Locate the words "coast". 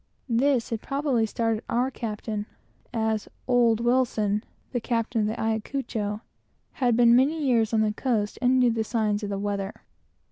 7.93-8.39